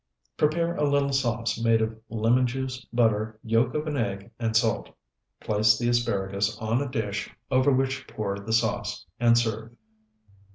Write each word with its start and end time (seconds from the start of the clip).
Prepare 0.35 0.73
a 0.77 0.89
little 0.89 1.13
sauce 1.13 1.59
made 1.63 1.79
of 1.79 1.95
lemon 2.09 2.47
juice, 2.47 2.83
butter, 2.91 3.37
yolk 3.43 3.75
of 3.75 3.85
an 3.85 3.97
egg, 3.97 4.31
and 4.39 4.57
salt. 4.57 4.89
Place 5.39 5.77
the 5.77 5.89
asparagus 5.89 6.57
on 6.57 6.81
a 6.81 6.89
dish, 6.89 7.29
over 7.51 7.71
which 7.71 8.07
pour 8.07 8.39
the 8.39 8.51
sauce, 8.51 9.05
and 9.19 9.37
serve. 9.37 9.75